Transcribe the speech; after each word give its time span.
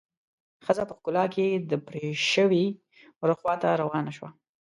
ښځه 0.65 0.83
په 0.89 0.95
کلا 1.03 1.25
کې 1.33 1.45
د 1.69 1.71
پرې 1.87 2.05
شوي 2.31 2.65
وره 3.19 3.35
خواته 3.39 3.67
روانه 3.81 4.11
شوه. 4.17 4.29